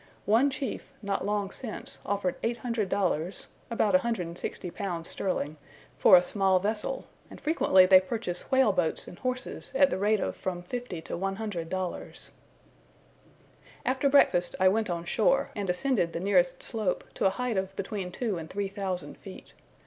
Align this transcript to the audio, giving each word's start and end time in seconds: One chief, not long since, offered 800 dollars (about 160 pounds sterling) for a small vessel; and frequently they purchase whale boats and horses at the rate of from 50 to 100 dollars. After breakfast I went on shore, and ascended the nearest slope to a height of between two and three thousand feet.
One 0.25 0.49
chief, 0.49 0.91
not 1.03 1.27
long 1.27 1.51
since, 1.51 1.99
offered 2.07 2.33
800 2.41 2.89
dollars 2.89 3.49
(about 3.69 3.93
160 3.93 4.71
pounds 4.71 5.07
sterling) 5.07 5.57
for 5.99 6.15
a 6.17 6.23
small 6.23 6.57
vessel; 6.57 7.05
and 7.29 7.39
frequently 7.39 7.85
they 7.85 7.99
purchase 7.99 8.49
whale 8.49 8.71
boats 8.73 9.07
and 9.07 9.19
horses 9.19 9.71
at 9.75 9.91
the 9.91 9.99
rate 9.99 10.19
of 10.19 10.35
from 10.35 10.63
50 10.63 11.03
to 11.03 11.15
100 11.15 11.69
dollars. 11.69 12.31
After 13.85 14.09
breakfast 14.09 14.55
I 14.59 14.69
went 14.69 14.89
on 14.89 15.05
shore, 15.05 15.51
and 15.55 15.69
ascended 15.69 16.13
the 16.13 16.19
nearest 16.19 16.63
slope 16.63 17.03
to 17.13 17.27
a 17.27 17.37
height 17.37 17.55
of 17.55 17.75
between 17.75 18.11
two 18.11 18.39
and 18.39 18.49
three 18.49 18.69
thousand 18.69 19.19
feet. 19.19 19.53